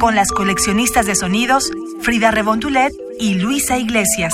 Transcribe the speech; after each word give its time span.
Con 0.00 0.14
las 0.14 0.32
coleccionistas 0.32 1.04
de 1.04 1.14
sonidos 1.14 1.70
Frida 2.00 2.30
Rebontulet 2.30 2.90
y 3.18 3.34
Luisa 3.34 3.76
Iglesias. 3.76 4.32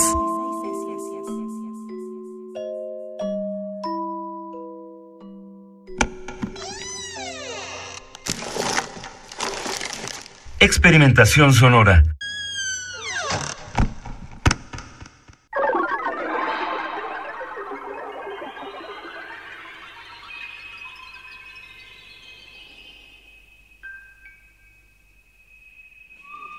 Experimentación 10.60 11.52
sonora. 11.52 12.04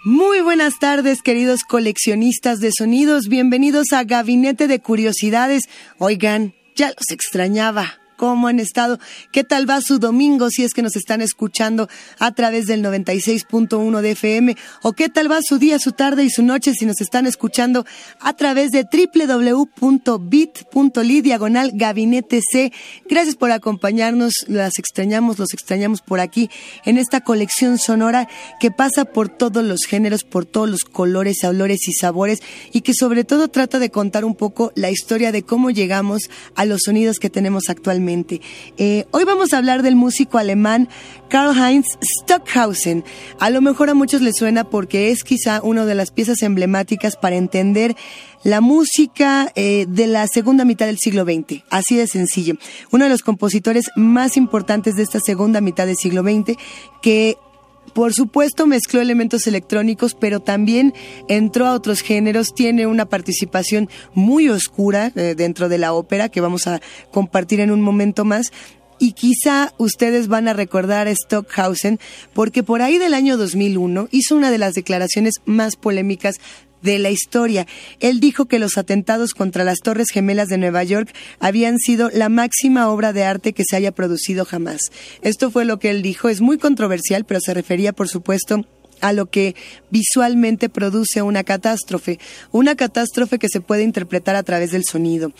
Muy 0.09 0.39
buenas 0.39 0.79
tardes, 0.79 1.21
queridos 1.21 1.65
coleccionistas 1.65 2.61
de 2.61 2.71
sonidos. 2.71 3.27
Bienvenidos 3.27 3.91
a 3.91 4.05
Gabinete 4.05 4.69
de 4.69 4.79
Curiosidades. 4.79 5.63
Oigan, 5.97 6.53
ya 6.77 6.87
los 6.91 7.11
extrañaba. 7.11 7.99
¿Cómo 8.17 8.47
han 8.47 8.59
estado? 8.59 8.99
¿Qué 9.31 9.43
tal 9.43 9.69
va 9.69 9.79
su 9.79 9.99
domingo 9.99 10.49
si 10.49 10.63
es 10.63 10.73
que 10.73 10.81
nos 10.81 10.95
están 10.95 11.21
escuchando 11.21 11.87
a 12.17 12.31
través 12.31 12.65
del 12.65 12.83
96.1 12.83 14.01
de 14.01 14.11
FM? 14.11 14.57
¿O 14.81 14.93
qué 14.93 15.07
tal 15.07 15.31
va 15.31 15.37
su 15.43 15.59
día, 15.59 15.77
su 15.77 15.91
tarde 15.91 16.23
y 16.23 16.31
su 16.31 16.41
noche 16.41 16.73
si 16.73 16.87
nos 16.87 16.99
están 16.99 17.27
escuchando 17.27 17.85
a 18.19 18.33
través 18.33 18.71
de 18.71 18.87
www.bit.ly 18.91 20.41
diagonal 21.21 21.73
C? 22.51 22.73
Gracias 23.07 23.35
por 23.35 23.51
acompañarnos. 23.51 24.33
Las 24.47 24.79
extrañamos, 24.79 25.37
los 25.37 25.53
extrañamos 25.53 26.01
por 26.01 26.19
aquí 26.19 26.49
en 26.85 26.97
esta 26.97 27.21
colección 27.21 27.77
sonora 27.77 28.27
que 28.59 28.71
pasa 28.71 29.05
por 29.05 29.29
todos 29.29 29.63
los 29.63 29.81
géneros, 29.87 30.23
por 30.23 30.45
todos 30.45 30.67
los 30.67 30.85
colores, 30.85 31.43
olores 31.43 31.87
y 31.87 31.93
sabores 31.93 32.41
y 32.73 32.81
que 32.81 32.95
sobre 32.95 33.25
todo 33.25 33.47
trata 33.49 33.77
de 33.77 33.91
contar 33.91 34.25
un 34.25 34.33
poco 34.33 34.71
la 34.73 34.89
historia 34.89 35.31
de 35.31 35.43
cómo 35.43 35.69
llegamos 35.69 36.31
a 36.55 36.65
los 36.65 36.81
sonidos 36.83 37.19
que 37.19 37.29
tenemos 37.29 37.69
actualmente. 37.69 38.06
Eh, 38.09 39.05
hoy 39.11 39.25
vamos 39.25 39.53
a 39.53 39.57
hablar 39.57 39.83
del 39.83 39.95
músico 39.95 40.37
alemán 40.37 40.87
Karl-Heinz 41.29 41.85
Stockhausen. 42.01 43.03
A 43.39 43.49
lo 43.49 43.61
mejor 43.61 43.89
a 43.89 43.93
muchos 43.93 44.21
les 44.21 44.37
suena 44.37 44.63
porque 44.63 45.11
es 45.11 45.23
quizá 45.23 45.61
una 45.61 45.85
de 45.85 45.95
las 45.95 46.11
piezas 46.11 46.41
emblemáticas 46.41 47.17
para 47.17 47.35
entender 47.35 47.95
la 48.43 48.61
música 48.61 49.51
eh, 49.55 49.85
de 49.89 50.07
la 50.07 50.25
segunda 50.27 50.63
mitad 50.63 50.85
del 50.85 50.99
siglo 50.99 51.25
XX. 51.25 51.63
Así 51.69 51.97
de 51.97 52.07
sencillo. 52.07 52.55
Uno 52.91 53.03
de 53.05 53.09
los 53.09 53.23
compositores 53.23 53.91
más 53.95 54.37
importantes 54.37 54.95
de 54.95 55.03
esta 55.03 55.19
segunda 55.19 55.59
mitad 55.59 55.85
del 55.85 55.97
siglo 55.97 56.23
XX 56.23 56.57
que 57.01 57.37
por 57.93 58.13
supuesto 58.13 58.67
mezcló 58.67 59.01
elementos 59.01 59.47
electrónicos, 59.47 60.13
pero 60.13 60.39
también 60.39 60.93
entró 61.27 61.67
a 61.67 61.73
otros 61.73 62.01
géneros, 62.01 62.53
tiene 62.53 62.87
una 62.87 63.05
participación 63.05 63.89
muy 64.13 64.49
oscura 64.49 65.11
eh, 65.15 65.35
dentro 65.35 65.69
de 65.69 65.77
la 65.77 65.93
ópera 65.93 66.29
que 66.29 66.41
vamos 66.41 66.67
a 66.67 66.81
compartir 67.11 67.59
en 67.59 67.71
un 67.71 67.81
momento 67.81 68.25
más. 68.25 68.51
Y 68.99 69.11
quizá 69.11 69.73
ustedes 69.77 70.27
van 70.27 70.47
a 70.47 70.53
recordar 70.53 71.07
a 71.07 71.13
Stockhausen 71.13 71.99
porque 72.33 72.63
por 72.63 72.81
ahí 72.81 72.97
del 72.97 73.13
año 73.13 73.37
2001 73.37 74.07
hizo 74.11 74.35
una 74.35 74.49
de 74.49 74.57
las 74.57 74.73
declaraciones 74.73 75.35
más 75.45 75.75
polémicas 75.75 76.37
de 76.81 76.99
la 76.99 77.09
historia. 77.09 77.67
Él 77.99 78.19
dijo 78.19 78.45
que 78.45 78.59
los 78.59 78.77
atentados 78.77 79.33
contra 79.33 79.63
las 79.63 79.79
Torres 79.79 80.07
Gemelas 80.11 80.47
de 80.47 80.57
Nueva 80.57 80.83
York 80.83 81.13
habían 81.39 81.77
sido 81.77 82.09
la 82.13 82.29
máxima 82.29 82.89
obra 82.89 83.13
de 83.13 83.23
arte 83.23 83.53
que 83.53 83.63
se 83.67 83.75
haya 83.75 83.91
producido 83.91 84.45
jamás. 84.45 84.91
Esto 85.21 85.51
fue 85.51 85.65
lo 85.65 85.79
que 85.79 85.89
él 85.89 86.01
dijo. 86.01 86.29
Es 86.29 86.41
muy 86.41 86.57
controversial, 86.57 87.25
pero 87.25 87.39
se 87.39 87.53
refería, 87.53 87.93
por 87.93 88.07
supuesto, 88.07 88.65
a 89.01 89.13
lo 89.13 89.27
que 89.27 89.55
visualmente 89.89 90.69
produce 90.69 91.21
una 91.21 91.43
catástrofe, 91.43 92.19
una 92.51 92.75
catástrofe 92.75 93.39
que 93.39 93.49
se 93.49 93.61
puede 93.61 93.83
interpretar 93.83 94.35
a 94.35 94.43
través 94.43 94.71
del 94.71 94.85
sonido. 94.85 95.31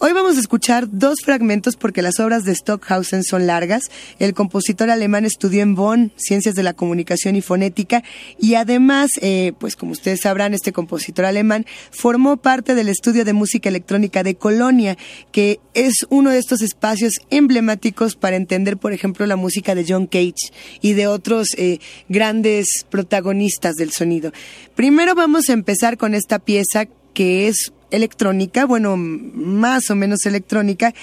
Hoy 0.00 0.12
vamos 0.12 0.36
a 0.36 0.40
escuchar 0.40 0.88
dos 0.90 1.20
fragmentos 1.24 1.76
porque 1.76 2.02
las 2.02 2.18
obras 2.18 2.44
de 2.44 2.54
Stockhausen 2.54 3.22
son 3.22 3.46
largas. 3.46 3.92
El 4.18 4.34
compositor 4.34 4.90
alemán 4.90 5.24
estudió 5.24 5.62
en 5.62 5.76
Bonn 5.76 6.12
Ciencias 6.16 6.56
de 6.56 6.64
la 6.64 6.74
Comunicación 6.74 7.36
y 7.36 7.42
Fonética 7.42 8.02
y 8.40 8.56
además, 8.56 9.12
eh, 9.22 9.52
pues 9.58 9.76
como 9.76 9.92
ustedes 9.92 10.22
sabrán, 10.22 10.52
este 10.52 10.72
compositor 10.72 11.24
alemán 11.24 11.64
formó 11.92 12.36
parte 12.36 12.74
del 12.74 12.88
estudio 12.88 13.24
de 13.24 13.34
música 13.34 13.68
electrónica 13.68 14.24
de 14.24 14.34
Colonia, 14.34 14.98
que 15.30 15.60
es 15.74 15.94
uno 16.10 16.30
de 16.30 16.38
estos 16.38 16.60
espacios 16.60 17.14
emblemáticos 17.30 18.16
para 18.16 18.34
entender, 18.34 18.76
por 18.78 18.92
ejemplo, 18.92 19.24
la 19.26 19.36
música 19.36 19.76
de 19.76 19.86
John 19.88 20.06
Cage 20.08 20.52
y 20.82 20.94
de 20.94 21.06
otros 21.06 21.48
eh, 21.56 21.78
grandes 22.08 22.84
protagonistas 22.90 23.76
del 23.76 23.92
sonido. 23.92 24.32
Primero 24.74 25.14
vamos 25.14 25.48
a 25.48 25.52
empezar 25.52 25.96
con 25.98 26.14
esta 26.14 26.40
pieza 26.40 26.86
que 27.14 27.46
es 27.46 27.72
electrónica, 27.94 28.66
bueno, 28.66 28.96
más 28.96 29.90
o 29.90 29.94
menos 29.94 30.26
electrónica, 30.26 30.94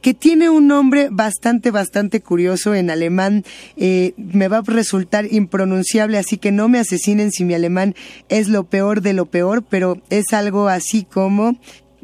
que 0.00 0.14
tiene 0.14 0.50
un 0.50 0.66
nombre 0.66 1.08
bastante, 1.10 1.70
bastante 1.70 2.20
curioso 2.20 2.74
en 2.74 2.90
alemán. 2.90 3.44
Eh, 3.76 4.14
me 4.16 4.48
va 4.48 4.58
a 4.58 4.62
resultar 4.62 5.26
impronunciable, 5.30 6.18
así 6.18 6.36
que 6.36 6.52
no 6.52 6.68
me 6.68 6.78
asesinen 6.78 7.30
si 7.30 7.44
mi 7.44 7.54
alemán 7.54 7.94
es 8.28 8.48
lo 8.48 8.64
peor 8.64 9.02
de 9.02 9.12
lo 9.12 9.26
peor, 9.26 9.62
pero 9.62 10.00
es 10.10 10.32
algo 10.32 10.68
así 10.68 11.04
como 11.04 11.58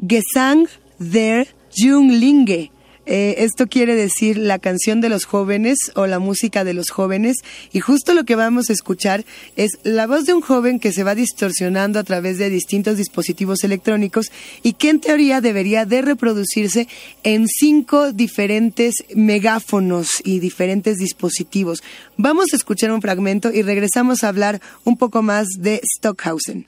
Gesang 0.07 0.67
der 0.99 1.47
Junglinge. 1.75 2.71
Eh, 3.09 3.35
esto 3.45 3.67
quiere 3.67 3.95
decir 3.95 4.37
la 4.37 4.59
canción 4.59 4.99
de 4.99 5.07
los 5.07 5.23
jóvenes 5.23 5.77
o 5.95 6.07
la 6.07 6.19
música 6.19 6.65
de 6.65 6.73
los 6.73 6.89
jóvenes 6.89 7.37
y 7.71 7.79
justo 7.79 8.13
lo 8.13 8.25
que 8.25 8.35
vamos 8.35 8.69
a 8.69 8.73
escuchar 8.73 9.23
es 9.55 9.79
la 9.83 10.07
voz 10.07 10.25
de 10.25 10.33
un 10.33 10.41
joven 10.41 10.77
que 10.77 10.91
se 10.91 11.05
va 11.05 11.15
distorsionando 11.15 11.99
a 11.99 12.03
través 12.03 12.37
de 12.37 12.49
distintos 12.49 12.97
dispositivos 12.97 13.63
electrónicos 13.63 14.29
y 14.61 14.73
que 14.73 14.89
en 14.89 14.99
teoría 14.99 15.39
debería 15.39 15.85
de 15.85 16.01
reproducirse 16.01 16.89
en 17.23 17.47
cinco 17.47 18.11
diferentes 18.11 18.95
megáfonos 19.15 20.09
y 20.25 20.39
diferentes 20.39 20.97
dispositivos. 20.97 21.83
Vamos 22.17 22.47
a 22.51 22.57
escuchar 22.57 22.91
un 22.91 23.01
fragmento 23.01 23.53
y 23.53 23.61
regresamos 23.61 24.25
a 24.25 24.27
hablar 24.27 24.61
un 24.83 24.97
poco 24.97 25.21
más 25.21 25.47
de 25.57 25.79
Stockhausen. 25.97 26.67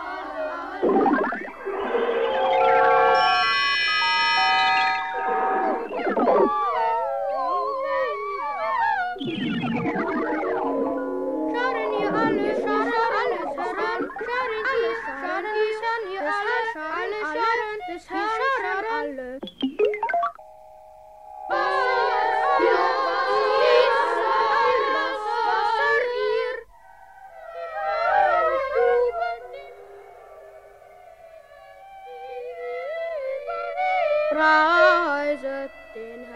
जीन 35.95 36.30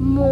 Mon 0.00 0.29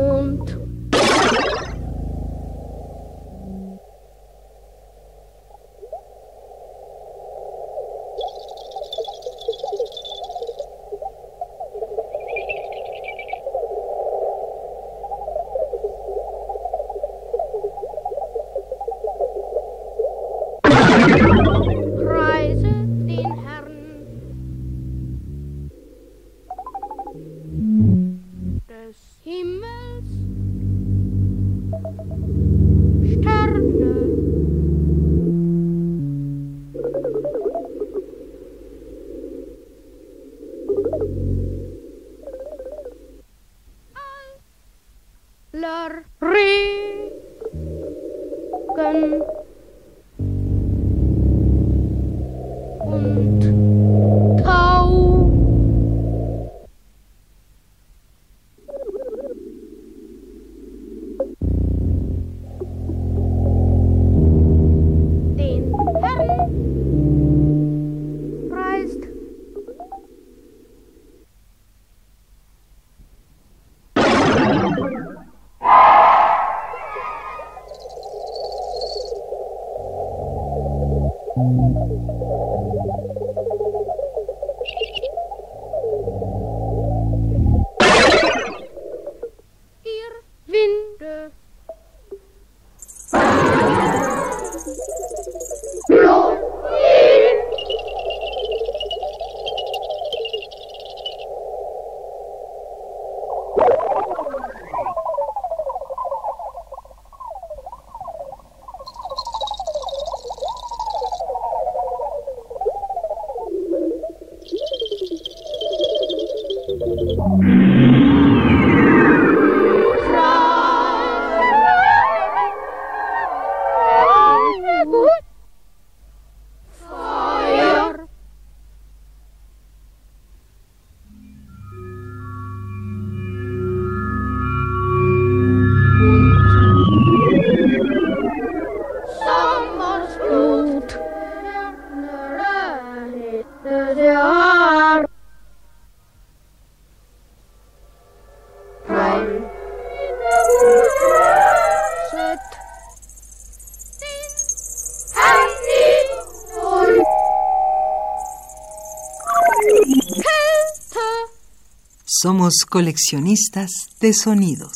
Somos 162.21 162.55
coleccionistas 162.69 163.71
de 164.01 164.13
sonidos. 164.13 164.73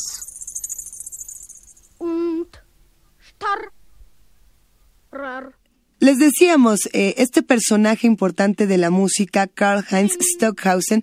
Les 5.99 6.19
decíamos, 6.19 6.89
eh, 6.93 7.15
este 7.19 7.43
personaje 7.43 8.07
importante 8.07 8.69
de 8.69 8.79
la 8.79 8.91
música, 8.91 9.49
Karl 9.49 9.85
Heinz 9.91 10.17
Stockhausen, 10.21 11.03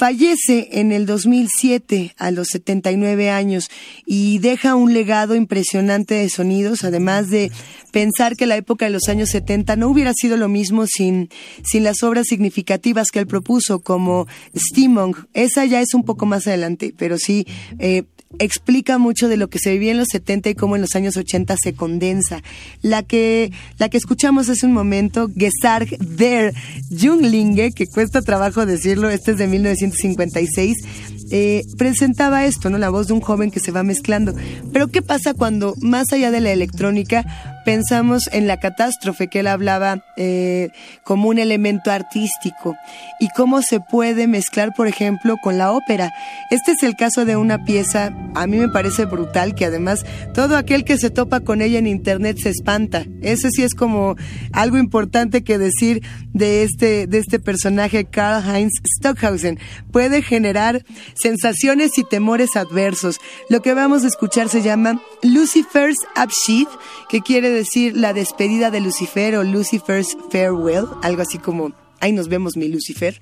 Fallece 0.00 0.80
en 0.80 0.92
el 0.92 1.04
2007 1.04 2.14
a 2.16 2.30
los 2.30 2.48
79 2.48 3.28
años 3.28 3.68
y 4.06 4.38
deja 4.38 4.74
un 4.74 4.94
legado 4.94 5.34
impresionante 5.34 6.14
de 6.14 6.30
sonidos, 6.30 6.84
además 6.84 7.28
de 7.28 7.52
pensar 7.92 8.34
que 8.34 8.46
la 8.46 8.56
época 8.56 8.86
de 8.86 8.92
los 8.92 9.10
años 9.10 9.28
70 9.28 9.76
no 9.76 9.88
hubiera 9.88 10.14
sido 10.14 10.38
lo 10.38 10.48
mismo 10.48 10.86
sin, 10.86 11.28
sin 11.62 11.84
las 11.84 12.02
obras 12.02 12.28
significativas 12.28 13.10
que 13.10 13.18
él 13.18 13.26
propuso, 13.26 13.80
como 13.80 14.26
Steamong. 14.56 15.16
Esa 15.34 15.66
ya 15.66 15.82
es 15.82 15.92
un 15.92 16.04
poco 16.04 16.24
más 16.24 16.46
adelante, 16.46 16.94
pero 16.96 17.18
sí 17.18 17.46
eh, 17.78 18.04
explica 18.38 18.98
mucho 18.98 19.28
de 19.28 19.36
lo 19.36 19.48
que 19.48 19.58
se 19.58 19.72
vivía 19.72 19.90
en 19.90 19.98
los 19.98 20.08
70 20.12 20.50
y 20.50 20.54
cómo 20.54 20.76
en 20.76 20.82
los 20.82 20.94
años 20.94 21.16
80 21.16 21.56
se 21.62 21.74
condensa. 21.74 22.42
La 22.82 23.02
que, 23.02 23.52
la 23.78 23.88
que 23.88 23.96
escuchamos 23.96 24.48
hace 24.48 24.66
un 24.66 24.72
momento, 24.72 25.28
Gesarg 25.36 25.88
der 25.98 26.54
Junglinge, 26.90 27.72
que 27.72 27.86
cuesta 27.86 28.22
trabajo 28.22 28.66
decirlo, 28.66 29.10
este 29.10 29.32
es 29.32 29.38
de 29.38 29.46
1956, 29.46 30.76
eh, 31.32 31.62
presentaba 31.76 32.44
esto, 32.46 32.70
¿no? 32.70 32.78
La 32.78 32.90
voz 32.90 33.08
de 33.08 33.14
un 33.14 33.20
joven 33.20 33.50
que 33.50 33.60
se 33.60 33.72
va 33.72 33.82
mezclando. 33.82 34.34
Pero 34.72 34.88
¿qué 34.88 35.02
pasa 35.02 35.34
cuando, 35.34 35.74
más 35.80 36.12
allá 36.12 36.30
de 36.30 36.40
la 36.40 36.52
electrónica, 36.52 37.59
pensamos 37.64 38.28
en 38.32 38.46
la 38.46 38.58
catástrofe 38.58 39.28
que 39.28 39.40
él 39.40 39.46
hablaba 39.46 40.04
eh, 40.16 40.70
como 41.04 41.28
un 41.28 41.38
elemento 41.38 41.90
artístico 41.90 42.76
y 43.18 43.28
cómo 43.30 43.62
se 43.62 43.80
puede 43.80 44.26
mezclar, 44.26 44.72
por 44.74 44.86
ejemplo, 44.86 45.36
con 45.42 45.58
la 45.58 45.72
ópera. 45.72 46.12
Este 46.50 46.72
es 46.72 46.82
el 46.82 46.96
caso 46.96 47.24
de 47.24 47.36
una 47.36 47.64
pieza, 47.64 48.14
a 48.34 48.46
mí 48.46 48.58
me 48.58 48.68
parece 48.68 49.04
brutal, 49.04 49.54
que 49.54 49.66
además 49.66 50.04
todo 50.34 50.56
aquel 50.56 50.84
que 50.84 50.98
se 50.98 51.10
topa 51.10 51.40
con 51.40 51.62
ella 51.62 51.78
en 51.78 51.86
internet 51.86 52.38
se 52.42 52.50
espanta. 52.50 53.04
Ese 53.22 53.50
sí 53.50 53.62
es 53.62 53.74
como 53.74 54.16
algo 54.52 54.78
importante 54.78 55.42
que 55.42 55.58
decir 55.58 56.02
de 56.32 56.62
este, 56.62 57.06
de 57.06 57.18
este 57.18 57.38
personaje, 57.38 58.04
Karl 58.04 58.44
Heinz 58.48 58.72
Stockhausen. 58.98 59.58
Puede 59.92 60.22
generar 60.22 60.84
sensaciones 61.14 61.98
y 61.98 62.04
temores 62.04 62.56
adversos. 62.56 63.18
Lo 63.48 63.60
que 63.62 63.74
vamos 63.74 64.04
a 64.04 64.08
escuchar 64.08 64.48
se 64.48 64.62
llama 64.62 65.00
Lucifer's 65.22 65.96
Abschied, 66.14 66.68
que 67.08 67.20
quiere 67.20 67.50
decir 67.50 67.96
la 67.96 68.12
despedida 68.12 68.70
de 68.70 68.80
Lucifer 68.80 69.36
o 69.36 69.44
Lucifer's 69.44 70.16
Farewell, 70.30 70.86
algo 71.02 71.22
así 71.22 71.38
como 71.38 71.72
ahí 72.00 72.12
nos 72.12 72.28
vemos 72.28 72.56
mi 72.56 72.68
Lucifer. 72.68 73.20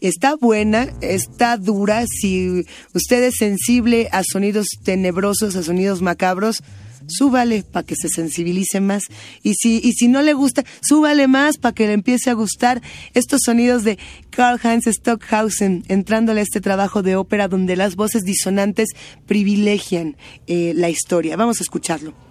Está 0.00 0.36
buena, 0.36 0.88
está 1.00 1.56
dura. 1.56 2.04
Si 2.06 2.64
usted 2.94 3.24
es 3.24 3.34
sensible 3.38 4.08
a 4.12 4.22
sonidos 4.22 4.66
tenebrosos, 4.82 5.56
a 5.56 5.62
sonidos 5.62 6.00
macabros, 6.00 6.62
súbale 7.10 7.62
para 7.62 7.84
que 7.84 7.94
se 7.96 8.08
sensibilice 8.08 8.80
más. 8.80 9.02
Y 9.42 9.54
si, 9.54 9.80
y 9.82 9.92
si 9.92 10.08
no 10.08 10.22
le 10.22 10.32
gusta, 10.32 10.64
súbale 10.82 11.28
más 11.28 11.58
para 11.58 11.74
que 11.74 11.86
le 11.86 11.92
empiece 11.92 12.30
a 12.30 12.34
gustar 12.34 12.82
estos 13.14 13.40
sonidos 13.44 13.84
de 13.84 13.98
Karl 14.30 14.60
Heinz 14.62 14.86
Stockhausen, 14.86 15.84
entrándole 15.88 16.40
a 16.40 16.44
este 16.44 16.60
trabajo 16.60 17.02
de 17.02 17.16
ópera 17.16 17.48
donde 17.48 17.76
las 17.76 17.96
voces 17.96 18.22
disonantes 18.22 18.88
privilegian 19.26 20.16
eh, 20.46 20.72
la 20.74 20.90
historia. 20.90 21.36
Vamos 21.36 21.60
a 21.60 21.64
escucharlo. 21.64 22.29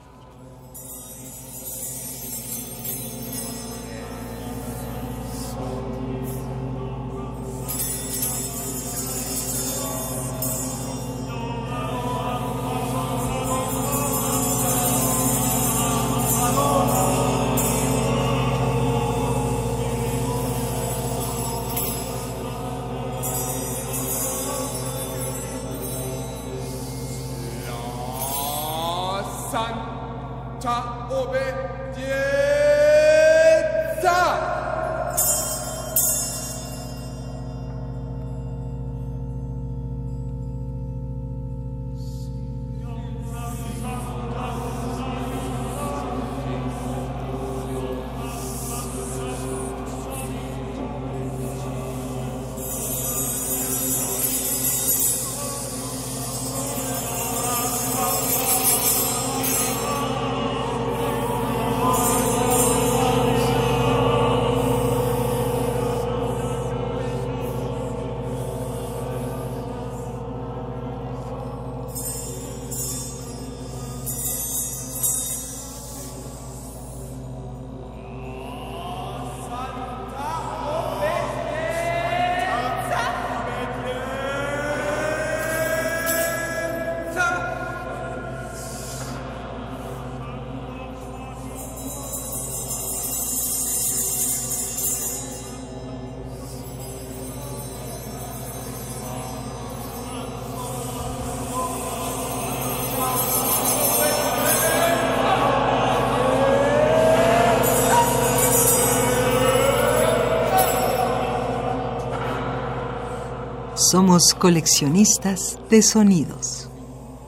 Somos 113.91 114.33
coleccionistas 114.35 115.57
de 115.71 115.81
sonidos. 115.81 116.69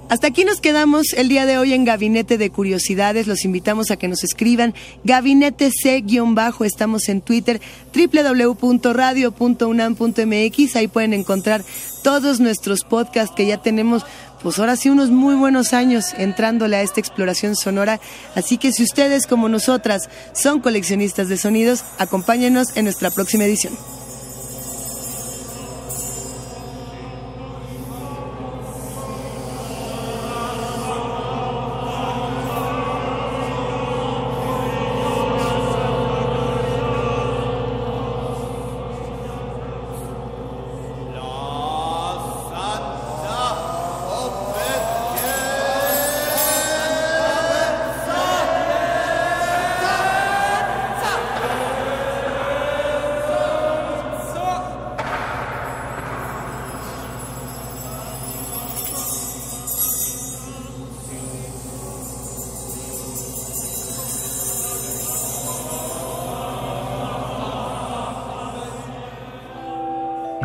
Hasta 0.10 0.28
aquí 0.28 0.46
nos 0.46 0.62
quedamos 0.62 1.14
el 1.14 1.28
día 1.28 1.48
de 1.48 1.58
hoy 1.58 1.74
en 1.74 1.86
Gabinete 1.86 2.38
de 2.38 2.52
Curiosidades. 2.52 3.26
Los 3.26 3.46
invitamos 3.46 3.90
a 3.90 3.96
que 3.96 4.08
nos 4.08 4.24
escriban. 4.24 4.76
Gabinete 5.04 5.72
C-bajo. 5.72 6.64
Estamos 6.64 7.10
en 7.10 7.22
Twitter 7.22 7.60
www.radio.unam.mx. 7.96 10.76
Ahí 10.76 10.88
pueden 10.88 11.14
encontrar 11.14 11.66
todos 12.04 12.40
nuestros 12.40 12.84
podcasts 12.84 13.34
que 13.36 13.48
ya 13.48 13.60
tenemos 13.60 14.06
pues 14.44 14.60
ahora 14.60 14.76
sí 14.76 14.92
unos 14.92 15.10
muy 15.10 15.34
buenos 15.34 15.74
años 15.74 16.14
entrándole 16.16 16.76
a 16.76 16.84
esta 16.84 17.00
exploración 17.00 17.56
sonora. 17.56 18.00
Así 18.36 18.60
que 18.60 18.72
si 18.72 18.84
ustedes 18.84 19.26
como 19.26 19.50
nosotras 19.50 20.12
son 20.34 20.60
coleccionistas 20.60 21.28
de 21.28 21.38
sonidos, 21.38 21.84
acompáñenos 21.98 22.78
en 22.78 22.84
nuestra 22.84 23.10
próxima 23.10 23.46
edición. 23.46 23.74